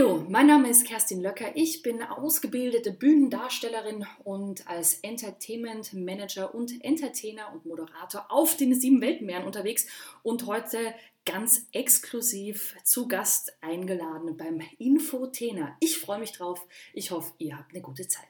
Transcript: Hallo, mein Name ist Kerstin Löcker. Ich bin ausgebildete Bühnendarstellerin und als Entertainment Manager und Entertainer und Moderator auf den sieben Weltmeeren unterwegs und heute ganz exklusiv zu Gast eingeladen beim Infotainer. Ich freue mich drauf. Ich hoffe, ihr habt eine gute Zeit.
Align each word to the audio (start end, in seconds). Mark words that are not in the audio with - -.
Hallo, 0.00 0.24
mein 0.30 0.46
Name 0.46 0.70
ist 0.70 0.86
Kerstin 0.86 1.20
Löcker. 1.20 1.54
Ich 1.56 1.82
bin 1.82 2.02
ausgebildete 2.02 2.90
Bühnendarstellerin 2.90 4.06
und 4.24 4.66
als 4.66 4.94
Entertainment 5.02 5.92
Manager 5.92 6.54
und 6.54 6.82
Entertainer 6.82 7.52
und 7.52 7.66
Moderator 7.66 8.24
auf 8.30 8.56
den 8.56 8.74
sieben 8.74 9.02
Weltmeeren 9.02 9.44
unterwegs 9.44 9.86
und 10.22 10.46
heute 10.46 10.78
ganz 11.26 11.66
exklusiv 11.72 12.76
zu 12.82 13.08
Gast 13.08 13.52
eingeladen 13.60 14.38
beim 14.38 14.62
Infotainer. 14.78 15.76
Ich 15.80 15.98
freue 15.98 16.18
mich 16.18 16.32
drauf. 16.32 16.66
Ich 16.94 17.10
hoffe, 17.10 17.34
ihr 17.36 17.58
habt 17.58 17.72
eine 17.74 17.82
gute 17.82 18.08
Zeit. 18.08 18.18